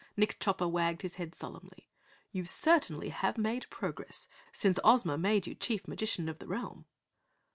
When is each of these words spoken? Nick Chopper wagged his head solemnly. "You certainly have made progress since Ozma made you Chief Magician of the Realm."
Nick 0.17 0.39
Chopper 0.39 0.67
wagged 0.67 1.03
his 1.03 1.13
head 1.21 1.35
solemnly. 1.35 1.87
"You 2.31 2.43
certainly 2.47 3.09
have 3.09 3.37
made 3.37 3.69
progress 3.69 4.27
since 4.51 4.79
Ozma 4.83 5.15
made 5.15 5.45
you 5.45 5.53
Chief 5.53 5.87
Magician 5.87 6.27
of 6.27 6.39
the 6.39 6.47
Realm." 6.47 6.85